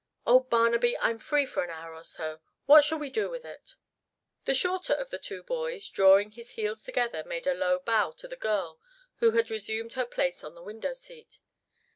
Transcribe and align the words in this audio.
Oh, 0.25 0.39
Barnaby, 0.39 0.97
I'm 0.97 1.19
free 1.19 1.45
for 1.45 1.63
an 1.63 1.69
hour 1.69 1.93
or 1.93 2.03
so. 2.03 2.41
What 2.65 2.83
shall 2.83 3.03
I 3.03 3.09
do 3.09 3.29
with 3.29 3.45
it?" 3.45 3.75
The 4.45 4.55
shorter 4.55 4.93
of 4.95 5.11
the 5.11 5.19
two 5.19 5.43
boys, 5.43 5.87
drawing 5.89 6.31
his 6.31 6.53
heels 6.53 6.81
together, 6.81 7.23
made 7.23 7.45
a 7.45 7.53
low 7.53 7.77
bow 7.77 8.09
to 8.13 8.27
the 8.27 8.35
girl 8.35 8.79
who 9.17 9.29
had 9.33 9.51
resumed 9.51 9.93
her 9.93 10.07
place 10.07 10.43
on 10.43 10.55
the 10.55 10.63
window 10.63 10.95
seat. 10.95 11.39